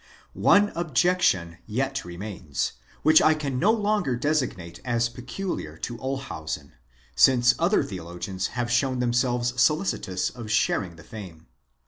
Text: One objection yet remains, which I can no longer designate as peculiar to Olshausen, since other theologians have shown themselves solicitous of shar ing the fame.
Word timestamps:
One 0.33 0.71
objection 0.73 1.59
yet 1.67 2.03
remains, 2.03 2.71
which 3.03 3.21
I 3.21 3.35
can 3.35 3.59
no 3.59 3.71
longer 3.71 4.15
designate 4.15 4.79
as 4.83 5.09
peculiar 5.09 5.77
to 5.77 5.99
Olshausen, 5.99 6.71
since 7.15 7.53
other 7.59 7.83
theologians 7.83 8.47
have 8.57 8.71
shown 8.71 8.97
themselves 8.97 9.53
solicitous 9.61 10.31
of 10.31 10.49
shar 10.49 10.83
ing 10.85 10.95
the 10.95 11.03
fame. 11.03 11.45